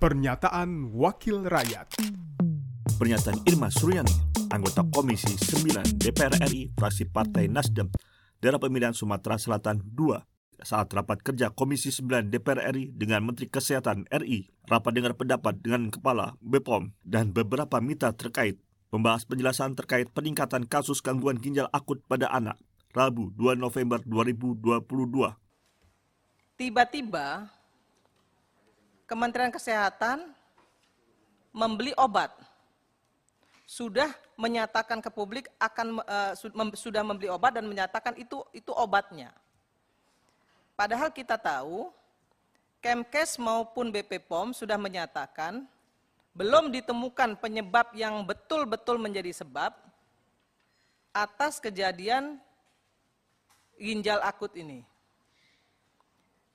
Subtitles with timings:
[0.00, 2.00] Pernyataan Wakil Rakyat
[2.96, 4.08] Pernyataan Irma Suryani,
[4.48, 7.92] anggota Komisi 9 DPR RI, fraksi Partai Nasdem,
[8.40, 14.08] daerah pemilihan Sumatera Selatan 2, saat rapat kerja Komisi 9 DPR RI dengan Menteri Kesehatan
[14.08, 18.56] RI, rapat dengar pendapat dengan Kepala BPOM dan beberapa mitra terkait,
[18.88, 22.56] membahas penjelasan terkait peningkatan kasus gangguan ginjal akut pada anak,
[22.96, 24.64] Rabu 2 November 2022.
[26.56, 27.59] Tiba-tiba
[29.10, 30.30] Kementerian Kesehatan
[31.50, 32.30] membeli obat.
[33.66, 34.06] Sudah
[34.38, 36.32] menyatakan ke publik akan uh,
[36.78, 39.34] sudah membeli obat dan menyatakan itu itu obatnya.
[40.78, 41.90] Padahal kita tahu
[42.78, 45.66] Kemkes maupun BP POM sudah menyatakan
[46.30, 49.74] belum ditemukan penyebab yang betul-betul menjadi sebab
[51.10, 52.38] atas kejadian
[53.74, 54.86] ginjal akut ini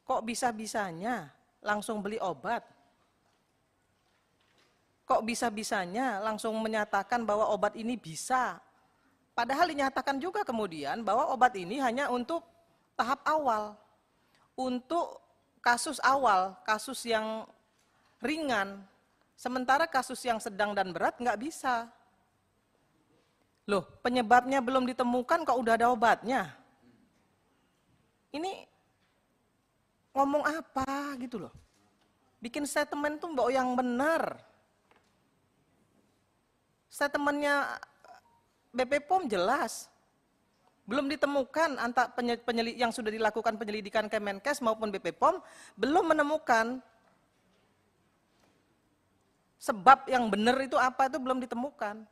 [0.07, 1.29] kok bisa-bisanya
[1.65, 2.61] langsung beli obat?
[5.05, 8.61] Kok bisa-bisanya langsung menyatakan bahwa obat ini bisa?
[9.33, 12.45] Padahal dinyatakan juga kemudian bahwa obat ini hanya untuk
[12.95, 13.75] tahap awal.
[14.55, 15.19] Untuk
[15.59, 17.43] kasus awal, kasus yang
[18.23, 18.81] ringan.
[19.35, 21.91] Sementara kasus yang sedang dan berat nggak bisa.
[23.65, 26.53] Loh, penyebabnya belum ditemukan kok udah ada obatnya?
[28.29, 28.74] Ini
[30.15, 31.53] ngomong apa gitu loh.
[32.39, 34.39] Bikin statement tuh mbak yang benar.
[36.87, 37.75] Statementnya
[38.71, 39.91] BP POM jelas.
[40.85, 45.41] Belum ditemukan antara penyelik yang sudah dilakukan penyelidikan Kemenkes maupun BP POM
[45.75, 46.77] belum menemukan
[49.57, 52.05] sebab yang benar itu apa itu belum ditemukan.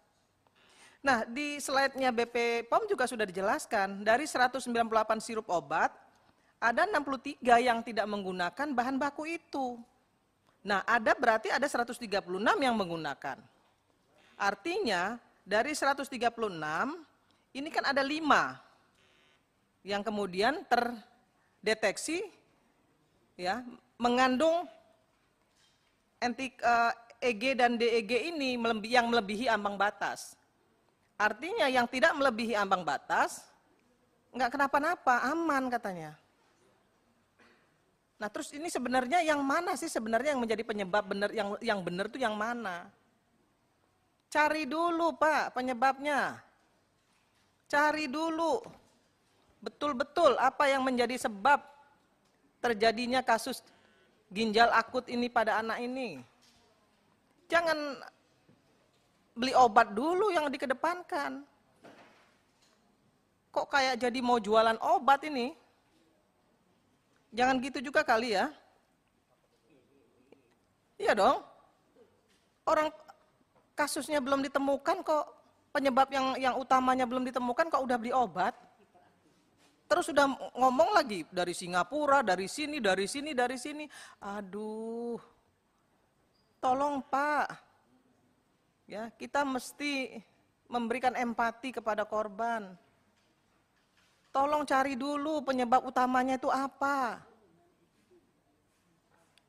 [1.06, 4.74] Nah, di slide-nya BP POM juga sudah dijelaskan, dari 198
[5.22, 5.94] sirup obat,
[6.64, 9.76] ada 63 yang tidak menggunakan bahan baku itu.
[10.64, 12.08] Nah, ada berarti ada 136
[12.64, 13.36] yang menggunakan.
[14.40, 16.08] Artinya dari 136
[17.52, 22.24] ini kan ada 5 yang kemudian terdeteksi
[23.36, 23.60] ya
[24.00, 24.64] mengandung
[26.24, 26.94] uh, eh,
[27.36, 28.56] EG dan DEG ini
[28.88, 30.40] yang melebihi ambang batas.
[31.20, 33.44] Artinya yang tidak melebihi ambang batas
[34.32, 36.23] nggak kenapa-napa, aman katanya.
[38.24, 42.08] Nah, terus ini sebenarnya yang mana sih sebenarnya yang menjadi penyebab benar yang yang benar
[42.08, 42.88] itu yang mana?
[44.32, 46.40] Cari dulu, Pak, penyebabnya.
[47.68, 48.64] Cari dulu.
[49.60, 51.68] Betul-betul apa yang menjadi sebab
[52.64, 53.60] terjadinya kasus
[54.32, 56.24] ginjal akut ini pada anak ini.
[57.52, 58.08] Jangan
[59.36, 61.44] beli obat dulu yang dikedepankan.
[63.52, 65.60] Kok kayak jadi mau jualan obat ini?
[67.34, 68.54] Jangan gitu juga kali ya.
[71.02, 71.42] Iya dong.
[72.64, 72.94] Orang
[73.74, 75.26] kasusnya belum ditemukan kok
[75.74, 78.54] penyebab yang yang utamanya belum ditemukan kok udah beli obat.
[79.90, 80.26] Terus sudah
[80.58, 83.86] ngomong lagi dari Singapura, dari sini, dari sini, dari sini.
[84.22, 85.20] Aduh.
[86.62, 87.46] Tolong Pak.
[88.88, 90.22] Ya, kita mesti
[90.72, 92.78] memberikan empati kepada korban.
[94.34, 97.22] Tolong cari dulu penyebab utamanya itu apa.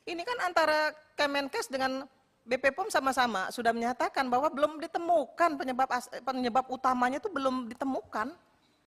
[0.04, 2.04] Ini kan antara Kemenkes dengan
[2.44, 5.88] BP POM sama-sama sudah menyatakan bahwa belum ditemukan penyebab
[6.20, 8.36] penyebab utamanya itu belum ditemukan.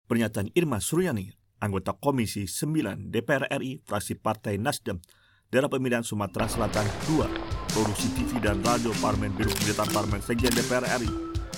[0.06, 5.02] Pernyataan Irma Suryani, anggota Komisi 9 DPR RI, fraksi Partai Nasdem,
[5.50, 10.86] daerah pemilihan Sumatera Selatan 2, produksi TV dan radio Parmen Biro Pemerintahan Parmen Sekjen DPR
[11.02, 11.10] RI.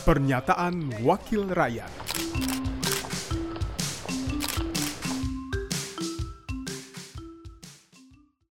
[0.07, 1.91] Pernyataan Wakil Rakyat.